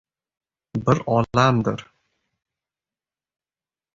Bir 0.77 1.01
olamdir 1.15 1.83